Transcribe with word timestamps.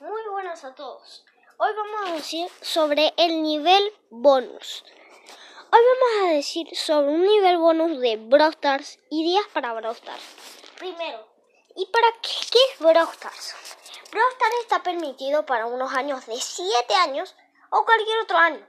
Muy 0.00 0.22
buenas 0.30 0.64
a 0.64 0.74
todos. 0.74 1.24
Hoy 1.58 1.70
vamos 1.76 2.08
a 2.08 2.12
decir 2.14 2.48
sobre 2.62 3.12
el 3.16 3.42
nivel 3.42 3.92
bonus. 4.10 4.84
Hoy 5.72 5.80
vamos 5.80 6.28
a 6.30 6.32
decir 6.34 6.74
sobre 6.74 7.08
un 7.08 7.22
nivel 7.22 7.58
bonus 7.58 8.00
de 8.00 8.16
Brawl 8.16 8.52
Stars 8.52 8.98
y 9.10 9.24
días 9.24 9.44
para 9.52 9.74
Brawl 9.74 9.94
Stars. 9.94 10.22
Primero, 10.78 11.26
¿y 11.76 11.86
para 11.86 12.12
qué, 12.22 12.30
qué 12.50 12.58
es 12.72 12.78
Brawl 12.78 13.08
Stars? 13.12 13.54
Brawl 14.10 14.32
Stars 14.32 14.54
está 14.62 14.82
permitido 14.82 15.44
para 15.44 15.66
unos 15.66 15.92
años 15.92 16.24
de 16.26 16.36
7 16.36 16.94
años 16.94 17.36
o 17.70 17.84
cualquier 17.84 18.20
otro 18.20 18.38
año. 18.38 18.66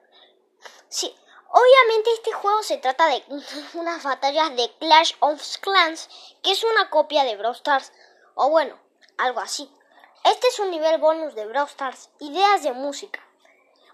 Sí, 0.91 1.15
obviamente 1.47 2.11
este 2.11 2.33
juego 2.33 2.61
se 2.63 2.77
trata 2.77 3.07
de 3.07 3.23
unas 3.75 4.03
batallas 4.03 4.53
de 4.57 4.69
Clash 4.77 5.13
of 5.21 5.41
Clans, 5.61 6.09
que 6.43 6.51
es 6.51 6.65
una 6.65 6.89
copia 6.89 7.23
de 7.23 7.37
Brawl 7.37 7.55
Stars, 7.55 7.93
o 8.35 8.49
bueno, 8.49 8.77
algo 9.17 9.39
así. 9.39 9.73
Este 10.25 10.49
es 10.49 10.59
un 10.59 10.69
nivel 10.69 10.99
bonus 10.99 11.33
de 11.33 11.45
Brawl 11.45 11.69
Stars, 11.69 12.09
ideas 12.19 12.63
de 12.63 12.73
música. 12.73 13.25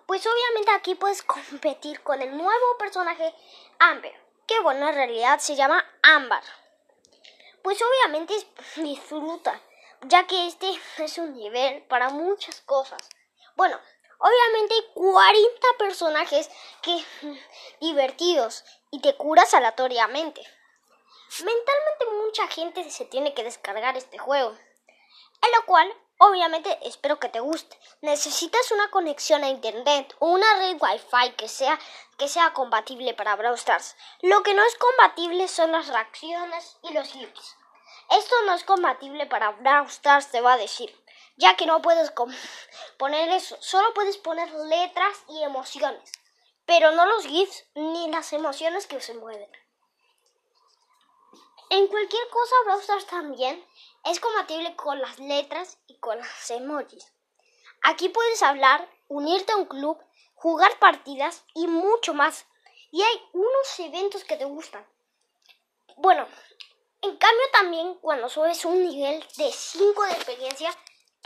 Pues 0.08 0.26
obviamente 0.26 0.72
aquí 0.72 0.96
puedes 0.96 1.22
competir 1.52 2.02
con 2.02 2.20
el 2.20 2.36
nuevo 2.36 2.78
personaje 2.80 3.32
Amber, 3.78 4.20
que 4.48 4.60
bueno, 4.62 4.90
en 4.90 4.96
realidad 4.96 5.38
se 5.38 5.56
llama 5.56 5.86
Amber. 6.02 6.42
Pues 7.62 7.80
obviamente 7.80 8.34
disfruta, 8.78 9.62
ya 10.02 10.26
que 10.26 10.48
este 10.48 10.74
es 10.98 11.18
un 11.20 11.36
nivel 11.36 11.84
para 11.84 12.10
muchas 12.10 12.60
cosas. 12.62 13.08
Bueno, 13.56 13.80
obviamente 14.20 14.76
hay 14.76 14.86
40 14.94 15.68
personajes 15.78 16.50
que 16.82 17.04
divertidos 17.82 18.64
y 18.92 19.02
te 19.02 19.16
curas 19.16 19.54
aleatoriamente. 19.54 20.42
Mentalmente 21.40 22.06
mucha 22.26 22.48
gente 22.48 22.90
se 22.90 23.06
tiene 23.06 23.34
que 23.34 23.44
descargar 23.44 23.98
este 23.98 24.18
juego, 24.18 24.52
en 24.52 25.52
lo 25.52 25.66
cual 25.66 25.94
Obviamente 26.20 26.80
espero 26.82 27.20
que 27.20 27.30
te 27.30 27.40
guste. 27.40 27.78
Necesitas 28.02 28.72
una 28.72 28.90
conexión 28.90 29.44
a 29.44 29.50
internet 29.50 30.16
o 30.18 30.30
una 30.30 30.52
red 30.56 30.78
wifi 30.82 31.34
que 31.34 31.48
sea, 31.48 31.80
que 32.18 32.28
sea 32.28 32.54
compatible 32.54 33.14
para 33.14 33.36
Brawl 33.36 33.54
Stars. 33.54 33.96
Lo 34.24 34.42
que 34.42 34.56
no 34.56 34.64
es 34.64 34.76
compatible 34.78 35.48
son 35.48 35.72
las 35.72 35.88
reacciones 35.88 36.78
y 36.82 36.94
los 36.94 37.10
clips. 37.10 37.56
Esto 38.10 38.36
no 38.46 38.54
es 38.54 38.64
compatible 38.64 39.28
para 39.28 39.52
Brawl 39.52 39.86
Stars, 39.88 40.32
te 40.32 40.42
va 40.42 40.54
a 40.54 40.58
decir, 40.58 40.96
ya 41.38 41.56
que 41.56 41.66
no 41.66 41.82
puedes 41.82 42.12
poner 42.98 43.30
eso, 43.30 43.58
solo 43.62 43.94
puedes 43.94 44.18
poner 44.18 44.52
letras 44.52 45.24
y 45.30 45.44
emociones, 45.44 46.12
pero 46.66 46.92
no 46.92 47.06
los 47.06 47.26
GIFs 47.26 47.66
ni 47.76 48.10
las 48.10 48.34
emociones 48.34 48.88
que 48.88 49.00
se 49.00 49.14
mueven. 49.14 49.50
En 51.70 51.88
cualquier 51.88 52.30
cosa 52.30 52.56
Brawl 52.66 53.06
también 53.06 53.66
es 54.06 54.20
compatible 54.20 54.76
con 54.76 55.00
las 55.00 55.20
letras 55.20 55.78
y 55.88 55.98
con 55.98 56.18
las 56.18 56.52
emojis. 56.52 57.14
Aquí 57.84 58.10
puedes 58.10 58.42
hablar, 58.42 58.90
unirte 59.08 59.52
a 59.52 59.58
un 59.58 59.66
club, 59.66 59.98
jugar 60.34 60.80
partidas 60.80 61.44
y 61.54 61.68
mucho 61.68 62.14
más. 62.14 62.46
Y 62.92 63.02
hay 63.02 63.22
unos 63.34 63.80
eventos 63.80 64.24
que 64.24 64.38
te 64.38 64.46
gustan. 64.46 64.88
Bueno, 65.98 66.26
en 67.02 67.18
cambio 67.18 67.44
también 67.52 67.96
cuando 67.96 68.30
subes 68.30 68.64
un 68.64 68.82
nivel 68.82 69.20
de 69.36 69.52
5 69.52 70.04
de 70.04 70.12
experiencia, 70.12 70.72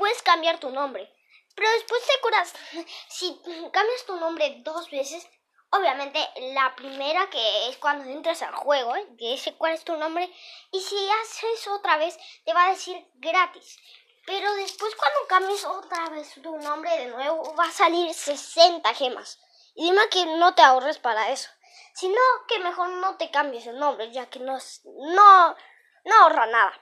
puedes 0.01 0.23
cambiar 0.23 0.59
tu 0.59 0.71
nombre. 0.71 1.13
Pero 1.55 1.69
después 1.73 2.01
te 2.07 2.19
curas. 2.21 2.53
Si 3.07 3.39
cambias 3.71 4.05
tu 4.07 4.15
nombre 4.15 4.55
dos 4.63 4.89
veces, 4.89 5.27
Obviamente, 5.73 6.19
la 6.53 6.75
primera 6.75 7.29
que 7.29 7.69
es 7.69 7.77
cuando 7.77 8.03
entras 8.03 8.41
al 8.41 8.53
juego, 8.53 8.93
¿eh? 8.93 9.07
que 9.17 9.29
dice 9.29 9.55
cuál 9.55 9.71
es 9.71 9.85
tu 9.85 9.95
nombre, 9.95 10.29
y 10.69 10.81
si 10.81 10.97
haces 11.09 11.65
otra 11.69 11.95
vez, 11.95 12.19
te 12.43 12.53
va 12.53 12.65
a 12.65 12.71
decir 12.71 13.07
gratis. 13.13 13.79
Pero 14.25 14.53
después, 14.55 14.93
cuando 14.95 15.27
cambies 15.29 15.63
otra 15.63 16.09
vez 16.09 16.33
tu 16.41 16.57
nombre 16.57 16.91
de 16.97 17.05
nuevo, 17.05 17.55
va 17.55 17.63
a 17.63 17.71
salir 17.71 18.13
60 18.13 18.93
gemas. 18.95 19.39
Y 19.73 19.85
dime 19.85 20.09
que 20.09 20.25
no 20.25 20.53
te 20.55 20.61
ahorres 20.61 20.97
para 20.97 21.29
eso. 21.29 21.49
Sino 21.93 22.19
que 22.49 22.59
mejor 22.59 22.89
no 22.89 23.15
te 23.15 23.31
cambies 23.31 23.65
el 23.65 23.79
nombre, 23.79 24.11
ya 24.11 24.25
que 24.25 24.39
no, 24.39 24.57
no, 24.83 25.55
no 26.03 26.15
ahorra 26.15 26.47
nada. 26.47 26.73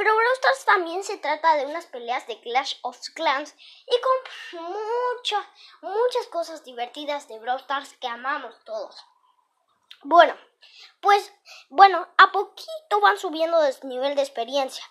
Pero 0.00 0.16
Brawl 0.16 0.32
Stars 0.32 0.64
también 0.64 1.04
se 1.04 1.18
trata 1.18 1.56
de 1.56 1.66
unas 1.66 1.84
peleas 1.84 2.26
de 2.26 2.40
Clash 2.40 2.76
of 2.80 2.98
Clans 3.14 3.54
y 3.86 4.00
con 4.00 4.62
muchas, 4.62 5.46
muchas 5.82 6.26
cosas 6.28 6.64
divertidas 6.64 7.28
de 7.28 7.38
Brawl 7.38 7.60
Stars 7.60 7.92
que 8.00 8.06
amamos 8.06 8.54
todos. 8.64 8.96
Bueno, 10.02 10.34
pues, 11.02 11.30
bueno, 11.68 12.08
a 12.16 12.32
poquito 12.32 13.00
van 13.02 13.18
subiendo 13.18 13.60
de 13.60 13.76
nivel 13.82 14.14
de 14.14 14.22
experiencia. 14.22 14.82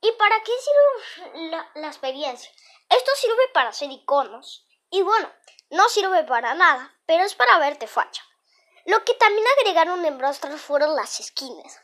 ¿Y 0.00 0.12
para 0.12 0.40
qué 0.44 0.52
sirve 0.60 1.50
la, 1.50 1.68
la 1.74 1.88
experiencia? 1.88 2.52
Esto 2.88 3.10
sirve 3.16 3.48
para 3.52 3.70
hacer 3.70 3.90
iconos. 3.90 4.64
Y 4.90 5.02
bueno, 5.02 5.28
no 5.70 5.88
sirve 5.88 6.22
para 6.22 6.54
nada, 6.54 6.94
pero 7.04 7.24
es 7.24 7.34
para 7.34 7.58
verte 7.58 7.88
facha. 7.88 8.22
Lo 8.84 9.04
que 9.04 9.14
también 9.14 9.46
agregaron 9.58 10.04
en 10.04 10.18
Brawl 10.18 10.34
Stars 10.34 10.60
fueron 10.60 10.94
las 10.94 11.16
skins. 11.16 11.81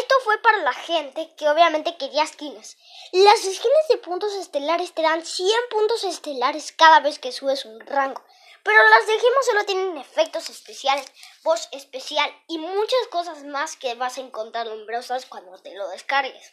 Esto 0.00 0.14
fue 0.24 0.38
para 0.38 0.58
la 0.58 0.72
gente 0.72 1.32
que 1.36 1.48
obviamente 1.48 1.96
quería 1.96 2.26
skins. 2.26 2.76
Las 3.12 3.40
skins 3.42 3.88
de 3.88 3.98
puntos 3.98 4.32
estelares 4.34 4.92
te 4.92 5.02
dan 5.02 5.24
100 5.24 5.48
puntos 5.70 6.02
estelares 6.02 6.72
cada 6.72 6.98
vez 6.98 7.20
que 7.20 7.30
subes 7.30 7.64
un 7.64 7.78
rango. 7.78 8.20
Pero 8.64 8.82
las 8.88 9.06
de 9.06 9.20
gemas 9.20 9.46
solo 9.46 9.64
tienen 9.66 9.96
efectos 9.98 10.50
especiales, 10.50 11.06
voz 11.44 11.68
especial 11.70 12.28
y 12.48 12.58
muchas 12.58 13.06
cosas 13.10 13.44
más 13.44 13.76
que 13.76 13.94
vas 13.94 14.18
a 14.18 14.22
encontrar 14.22 14.66
en 14.66 14.84
cuando 15.28 15.56
te 15.58 15.74
lo 15.76 15.88
descargues. 15.90 16.52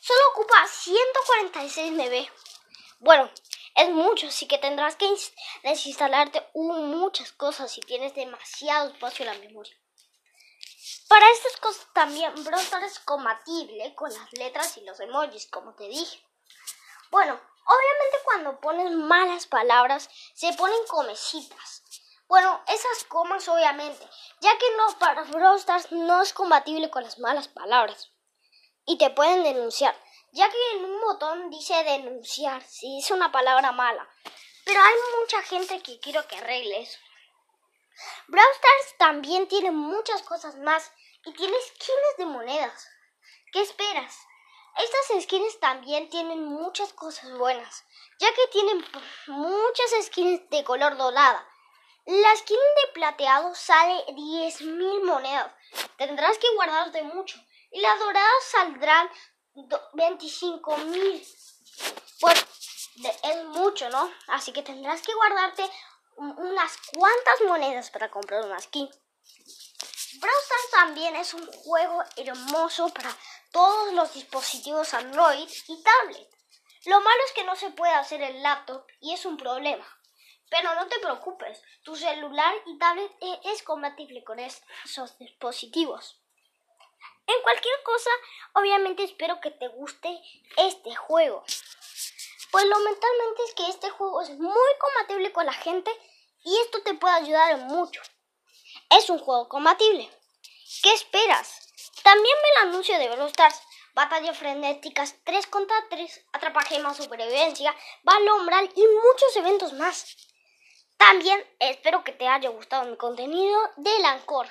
Solo 0.00 0.20
ocupa 0.32 0.66
146 0.66 1.92
MB. 1.92 2.28
Bueno, 3.00 3.30
es 3.74 3.90
mucho, 3.90 4.28
así 4.28 4.46
que 4.46 4.56
tendrás 4.56 4.96
que 4.96 5.06
desinstalarte 5.64 6.46
muchas 6.54 7.32
cosas 7.32 7.70
si 7.70 7.82
tienes 7.82 8.14
demasiado 8.14 8.88
espacio 8.88 9.26
en 9.26 9.32
la 9.32 9.38
memoria. 9.46 9.76
Para 11.10 11.28
estas 11.28 11.56
cosas 11.56 11.88
también 11.92 12.32
Brawl 12.44 12.84
es 12.84 13.00
compatible 13.00 13.96
con 13.96 14.14
las 14.14 14.32
letras 14.34 14.76
y 14.76 14.82
los 14.82 15.00
emojis, 15.00 15.48
como 15.48 15.74
te 15.74 15.88
dije. 15.88 16.24
Bueno, 17.10 17.32
obviamente 17.34 18.18
cuando 18.22 18.60
pones 18.60 18.92
malas 18.92 19.48
palabras 19.48 20.08
se 20.34 20.52
ponen 20.52 20.86
comecitas. 20.86 21.82
Bueno, 22.28 22.62
esas 22.68 23.02
comas 23.08 23.48
obviamente, 23.48 24.08
ya 24.40 24.56
que 24.56 24.76
no 24.76 24.96
para 25.00 25.24
Brawl 25.24 25.60
no 25.90 26.22
es 26.22 26.32
compatible 26.32 26.90
con 26.90 27.02
las 27.02 27.18
malas 27.18 27.48
palabras. 27.48 28.12
Y 28.86 28.96
te 28.96 29.10
pueden 29.10 29.42
denunciar, 29.42 29.96
ya 30.30 30.48
que 30.48 30.70
en 30.76 30.84
un 30.84 31.00
botón 31.00 31.50
dice 31.50 31.74
denunciar 31.82 32.62
si 32.62 33.00
es 33.00 33.10
una 33.10 33.32
palabra 33.32 33.72
mala. 33.72 34.08
Pero 34.64 34.80
hay 34.80 34.94
mucha 35.18 35.42
gente 35.42 35.82
que 35.82 35.98
quiero 35.98 36.24
que 36.28 36.36
arregle 36.36 36.82
eso. 36.82 37.00
Brawl 38.28 38.52
Stars 38.52 38.98
también 38.98 39.48
tiene 39.48 39.70
muchas 39.70 40.22
cosas 40.22 40.56
más 40.56 40.90
y 41.24 41.32
tiene 41.32 41.56
skins 41.68 42.16
de 42.18 42.26
monedas. 42.26 42.88
¿Qué 43.52 43.62
esperas? 43.62 44.18
Estas 44.76 45.22
skins 45.22 45.58
también 45.60 46.08
tienen 46.08 46.44
muchas 46.44 46.92
cosas 46.92 47.30
buenas, 47.36 47.84
ya 48.18 48.32
que 48.32 48.46
tienen 48.52 48.84
muchas 49.26 49.90
skins 50.06 50.48
de 50.50 50.64
color 50.64 50.96
dorada. 50.96 51.46
La 52.06 52.36
skin 52.36 52.56
de 52.56 52.92
plateado 52.92 53.54
sale 53.54 54.04
10.000 54.06 55.04
monedas. 55.04 55.52
Tendrás 55.96 56.38
que 56.38 56.54
guardarte 56.54 57.02
mucho. 57.02 57.38
Y 57.70 57.80
las 57.80 57.98
doradas 57.98 58.44
saldrán 58.50 59.10
25.000. 59.54 61.26
Pues 62.20 62.46
es 63.22 63.44
mucho, 63.44 63.88
¿no? 63.90 64.10
Así 64.28 64.52
que 64.52 64.62
tendrás 64.62 65.02
que 65.02 65.14
guardarte 65.14 65.70
unas 66.20 66.76
cuantas 66.94 67.40
monedas 67.46 67.90
para 67.90 68.10
comprar 68.10 68.44
una 68.44 68.60
skin. 68.60 68.88
Brawl 70.20 70.42
Stars 70.42 70.70
también 70.72 71.16
es 71.16 71.32
un 71.32 71.46
juego 71.46 72.02
hermoso 72.16 72.88
para 72.90 73.16
todos 73.52 73.94
los 73.94 74.12
dispositivos 74.12 74.92
Android 74.92 75.48
y 75.68 75.82
tablet. 75.82 76.28
Lo 76.84 77.00
malo 77.00 77.22
es 77.26 77.32
que 77.32 77.44
no 77.44 77.56
se 77.56 77.70
puede 77.70 77.92
hacer 77.94 78.20
en 78.22 78.42
laptop 78.42 78.84
y 79.00 79.14
es 79.14 79.24
un 79.24 79.36
problema. 79.36 79.86
Pero 80.50 80.74
no 80.74 80.88
te 80.88 80.98
preocupes, 80.98 81.62
tu 81.82 81.96
celular 81.96 82.54
y 82.66 82.78
tablet 82.78 83.12
e-, 83.20 83.40
es 83.44 83.62
compatible 83.62 84.24
con 84.24 84.38
esos 84.38 85.16
dispositivos. 85.18 86.20
En 87.26 87.42
cualquier 87.42 87.82
cosa, 87.84 88.10
obviamente 88.54 89.04
espero 89.04 89.40
que 89.40 89.52
te 89.52 89.68
guste 89.68 90.20
este 90.56 90.94
juego. 90.96 91.44
Pues 92.50 92.64
lo 92.64 92.78
mentalmente 92.80 93.42
es 93.44 93.54
que 93.54 93.68
este 93.68 93.90
juego 93.90 94.20
es 94.22 94.30
muy 94.30 94.70
compatible 94.80 95.32
con 95.32 95.46
la 95.46 95.52
gente 95.52 95.90
y 96.44 96.56
esto 96.58 96.82
te 96.82 96.94
puede 96.94 97.14
ayudar 97.14 97.58
mucho. 97.58 98.00
Es 98.90 99.10
un 99.10 99.18
juego 99.18 99.48
compatible. 99.48 100.10
¿Qué 100.82 100.92
esperas? 100.92 101.72
También 102.02 102.36
ve 102.42 102.48
el 102.56 102.68
anuncio 102.68 102.98
de 102.98 103.08
Brawl 103.08 103.28
Stars. 103.28 103.60
Batallas 103.92 104.38
frenéticas 104.38 105.16
3 105.24 105.48
contra 105.48 105.76
3, 105.90 106.26
atrapagemas, 106.32 106.96
supervivencia, 106.96 107.74
balombral 108.04 108.70
y 108.74 108.80
muchos 108.80 109.36
eventos 109.36 109.72
más. 109.72 110.16
También 110.96 111.44
espero 111.58 112.04
que 112.04 112.12
te 112.12 112.28
haya 112.28 112.50
gustado 112.50 112.88
mi 112.88 112.96
contenido 112.96 113.58
del 113.76 114.04
Ancor. 114.04 114.46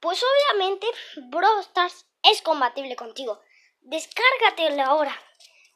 Pues 0.00 0.22
obviamente 0.22 0.86
Brawl 1.30 1.60
Stars 1.60 2.06
es 2.22 2.40
compatible 2.42 2.94
contigo. 2.94 3.40
Descárgatelo 3.80 4.82
ahora. 4.84 5.20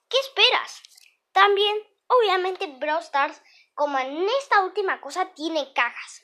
¿Qué 0.08 0.18
esperas? 0.18 0.82
También, 1.32 1.76
obviamente, 2.06 2.66
Brawl 2.66 3.02
Stars, 3.02 3.40
como 3.74 3.98
en 3.98 4.28
esta 4.40 4.60
última 4.62 5.00
cosa, 5.00 5.32
tiene 5.34 5.72
cajas. 5.72 6.22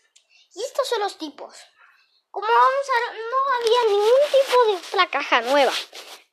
Y 0.55 0.63
estos 0.63 0.89
son 0.89 1.01
los 1.01 1.19
tipos. 1.19 1.55
Como 2.31 2.47
vamos 2.47 2.87
a 2.89 3.13
ver, 3.13 3.21
no 3.31 3.37
había 3.57 3.85
ningún 3.91 4.21
tipo 4.31 4.65
de 4.65 4.77
otra 4.77 5.11
caja 5.11 5.41
nueva. 5.43 5.73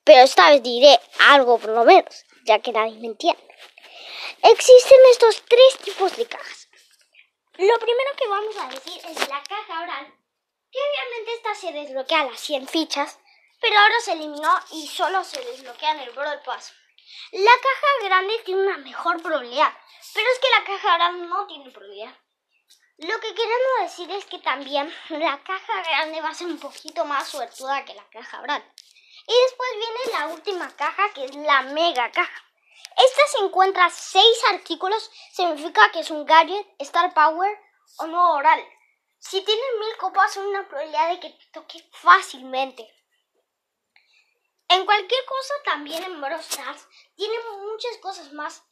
Pero 0.04 0.22
esta 0.22 0.52
vez 0.52 0.62
diré 0.62 1.00
algo 1.20 1.58
por 1.58 1.72
lo 1.72 1.84
menos, 1.84 2.26
ya 2.44 2.60
que 2.60 2.72
nadie 2.72 3.00
me 3.00 3.08
entiende. 3.08 3.42
Existen 4.42 5.00
estos 5.12 5.42
tres 5.48 5.78
tipos 5.84 6.16
de 6.18 6.28
cajas. 6.28 6.68
Lo 7.58 7.80
primero 7.80 8.12
que 8.18 8.28
vamos 8.28 8.56
a 8.58 8.68
decir 8.68 9.02
es 9.06 9.30
la 9.30 9.42
caja 9.42 9.82
oral, 9.82 10.14
que 10.72 10.80
obviamente 10.80 11.34
esta 11.34 11.56
se 11.56 11.72
desbloquea 11.72 12.22
a 12.22 12.26
las 12.26 12.40
100 12.42 12.68
fichas, 12.68 13.18
pero 13.62 13.80
ahora 13.80 14.00
se 14.02 14.12
eliminó 14.12 14.52
y 14.74 14.88
solo 14.88 15.24
se 15.24 15.44
desbloquea 15.44 15.92
en 15.92 16.00
el 16.02 16.12
Brawl 16.12 16.42
Pass. 16.44 16.74
La 17.32 17.52
caja 17.52 17.88
grande 18.04 18.40
tiene 18.46 18.62
una 18.62 18.78
mejor 18.78 19.22
probabilidad, 19.22 19.74
pero 20.14 20.30
es 20.30 20.40
que 20.40 20.50
la 20.50 20.64
caja 20.64 20.96
oral 20.96 21.30
no 21.30 21.48
tiene 21.48 21.72
probabilidad. 21.72 22.16
Lo 22.98 23.20
que 23.20 23.34
queremos 23.34 23.82
decir 23.82 24.10
es 24.12 24.26
que 24.26 24.40
también 24.40 24.94
la 25.10 25.44
caja 25.44 25.82
grande 25.84 26.22
va 26.22 26.30
a 26.30 26.34
ser 26.34 26.48
un 26.48 26.60
poquito 26.60 27.04
más 27.06 27.28
suertuda 27.28 27.84
que 27.84 27.94
la 27.94 28.08
caja 28.10 28.42
oral. 28.42 28.64
Y 29.28 29.34
después 29.44 29.70
viene 29.76 30.18
la 30.18 30.28
última 30.28 30.76
caja, 30.76 31.12
que 31.14 31.26
es 31.26 31.36
la 31.36 31.64
mega 31.64 32.12
caja. 32.12 32.44
Esta 32.96 33.28
se 33.28 33.44
encuentra 33.44 33.90
seis 33.90 34.44
artículos, 34.52 35.12
significa 35.34 35.92
que 35.92 36.00
es 36.00 36.12
un 36.12 36.26
gadget, 36.26 36.66
Star 36.80 37.14
Power 37.14 37.60
o 37.98 38.08
no 38.08 38.36
oral. 38.36 38.64
Si 39.20 39.42
tienes 39.42 39.66
mil 39.80 39.98
copas, 39.98 40.38
hay 40.38 40.44
una 40.44 40.68
probabilidad 40.68 41.10
de 41.10 41.20
que 41.20 41.30
te 41.32 41.46
toque 41.52 41.90
fácilmente. 41.92 42.88
En 44.68 44.86
cualquier 44.86 45.26
cosa, 45.26 45.54
también 45.64 46.04
en 46.04 46.20
Brawl 46.20 46.40
Stars, 46.40 46.88
tiene 47.16 47.36
muchas 47.60 47.98
cosas 48.02 48.34
más. 48.34 48.64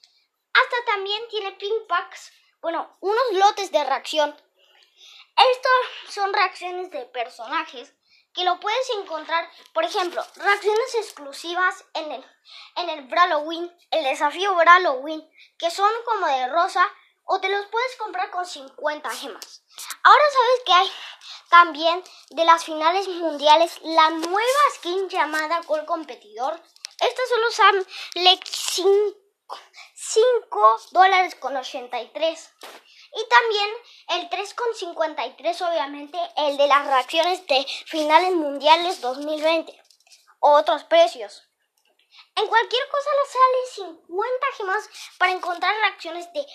Hasta 0.54 0.86
también 0.86 1.28
tiene 1.30 1.52
pin 1.54 1.74
packs, 1.88 2.32
bueno, 2.62 2.96
unos 3.00 3.32
lotes 3.34 3.72
de 3.72 3.84
reacción. 3.84 4.36
Estos 5.36 6.14
son 6.14 6.34
reacciones 6.34 6.92
de 6.92 7.06
personajes 7.06 7.94
que 8.34 8.44
lo 8.44 8.60
puedes 8.60 8.90
encontrar, 9.00 9.50
por 9.74 9.84
ejemplo, 9.84 10.26
reacciones 10.36 10.96
exclusivas 10.96 11.86
en 11.94 12.12
el, 12.12 12.26
en 12.78 12.90
el 12.90 13.10
Halloween, 13.10 13.72
el 13.92 14.04
desafío 14.04 14.56
Halloween, 14.56 15.28
que 15.58 15.70
son 15.70 15.92
como 16.06 16.28
de 16.28 16.48
rosa, 16.48 16.88
o 17.26 17.40
te 17.40 17.50
los 17.50 17.66
puedes 17.68 17.96
comprar 17.98 18.32
con 18.32 18.46
50 18.46 19.10
gemas. 19.12 19.64
Ahora 20.04 20.24
sabes 20.34 20.64
que 20.66 20.74
hay 20.74 20.92
también 21.54 22.04
de 22.32 22.46
las 22.46 22.64
finales 22.64 23.08
mundiales 23.08 23.80
la 23.84 24.10
nueva 24.10 24.64
skin 24.74 25.08
llamada 25.08 25.62
Gol 25.68 25.86
Competidor. 25.86 26.60
Estas 27.00 27.30
solo 27.30 27.52
son 27.52 27.88
5 29.94 30.78
dólares 30.90 31.36
con 31.36 31.56
83. 31.56 32.50
Y 33.16 33.30
también 33.30 33.70
el 34.08 34.30
3,53, 34.32 35.70
obviamente, 35.70 36.18
el 36.38 36.58
de 36.58 36.68
las 36.68 36.88
reacciones 36.88 37.46
de 37.46 37.64
finales 37.86 38.34
mundiales 38.34 39.00
2020. 39.02 39.80
Otros 40.40 40.84
precios. 40.86 41.44
En 42.36 42.48
cualquier 42.48 42.90
cosa 42.90 43.10
le 43.22 43.30
sale 43.32 44.00
50 44.08 44.48
gemas 44.58 44.90
para 45.20 45.32
encontrar 45.34 45.76
reacciones 45.76 46.34
de 46.34 46.48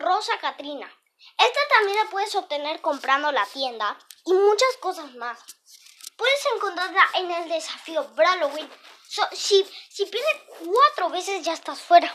Rosa 0.00 0.36
Katrina. 0.40 0.92
Esta 1.38 1.60
también 1.74 1.98
la 1.98 2.10
puedes 2.10 2.34
obtener 2.34 2.80
comprando 2.80 3.32
la 3.32 3.46
tienda 3.46 3.98
y 4.24 4.32
muchas 4.32 4.76
cosas 4.80 5.14
más. 5.14 5.38
Puedes 6.16 6.46
encontrarla 6.54 7.08
en 7.14 7.30
el 7.30 7.48
desafío 7.48 8.10
Halloween. 8.16 8.70
si, 9.32 9.64
si 9.88 10.06
pierdes 10.06 10.42
cuatro 10.58 11.10
veces 11.10 11.42
ya 11.42 11.52
estás 11.52 11.80
fuera. 11.80 12.14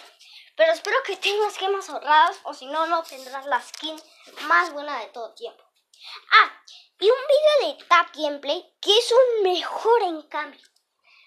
Pero 0.56 0.72
espero 0.72 0.98
que 1.06 1.18
tengas 1.18 1.58
gemas 1.58 1.90
ahorradas 1.90 2.38
o 2.44 2.54
si 2.54 2.66
no, 2.68 2.86
no 2.86 3.04
tendrás 3.04 3.46
la 3.46 3.62
skin 3.62 4.02
más 4.44 4.72
buena 4.72 5.00
de 5.00 5.08
todo 5.08 5.34
tiempo. 5.34 5.64
Ah, 6.32 6.52
y 7.00 7.10
un 7.10 7.18
video 7.28 7.74
de 7.74 7.84
Tap 7.86 8.16
Gameplay 8.16 8.74
que 8.80 8.98
es 8.98 9.12
un 9.12 9.44
mejor 9.44 10.04
en. 10.04 10.26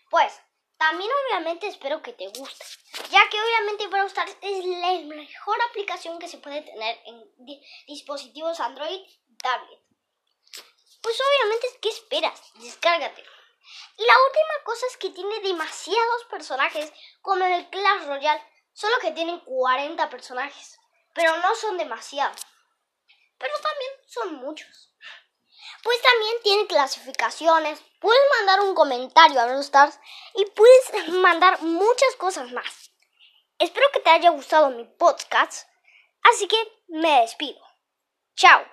Pues, 0.09 0.41
también 0.79 1.11
obviamente 1.27 1.67
espero 1.67 2.03
que 2.03 2.13
te 2.13 2.29
guste, 2.29 2.65
ya 3.11 3.29
que 3.29 3.41
obviamente 3.41 3.87
Brawl 3.89 4.07
Stars 4.07 4.37
es 4.41 4.65
la 4.65 5.15
mejor 5.15 5.59
aplicación 5.69 6.19
que 6.19 6.29
se 6.29 6.39
puede 6.39 6.63
tener 6.63 6.99
en 7.05 7.31
dispositivos 7.87 8.61
Android 8.61 9.01
tablet. 9.43 9.81
Pues 11.03 11.21
obviamente, 11.21 11.67
¿qué 11.81 11.89
esperas? 11.91 12.41
Descárgate. 12.55 13.23
Y 13.97 14.05
la 14.05 14.15
última 14.27 14.65
cosa 14.65 14.87
es 14.87 14.97
que 14.97 15.11
tiene 15.11 15.41
demasiados 15.41 16.25
personajes 16.31 16.93
como 17.21 17.45
en 17.45 17.53
el 17.53 17.71
Clash 17.71 18.07
Royale 18.07 18.43
Solo 18.79 18.95
que 19.01 19.11
tienen 19.11 19.41
40 19.41 20.09
personajes. 20.09 20.79
Pero 21.13 21.37
no 21.39 21.53
son 21.57 21.77
demasiados. 21.77 22.47
Pero 23.37 23.53
también 23.61 23.91
son 24.07 24.35
muchos. 24.37 24.95
Pues 25.89 26.03
también 26.03 26.37
tiene 26.43 26.67
clasificaciones. 26.67 27.81
Puedes 27.99 28.21
mandar 28.37 28.61
un 28.61 28.75
comentario 28.75 29.41
a 29.41 29.47
Brawl 29.47 29.61
Stars 29.61 29.99
y 30.35 30.45
puedes 30.45 31.09
mandar 31.15 31.63
muchas 31.63 32.15
cosas 32.19 32.53
más. 32.53 32.91
Espero 33.59 33.87
que 33.95 34.01
te 34.01 34.11
haya 34.11 34.29
gustado 34.29 34.69
mi 34.69 34.85
podcast. 34.85 35.67
Así 36.25 36.47
que 36.47 36.59
me 36.89 37.23
despido. 37.23 37.59
Chao. 38.37 38.67